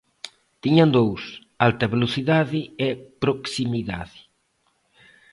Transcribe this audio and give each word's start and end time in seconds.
Tiñan 0.63 0.89
dous: 0.97 1.23
alta 1.67 1.85
velocidade 1.95 2.59
e 2.87 2.89
proximidade. 3.23 4.19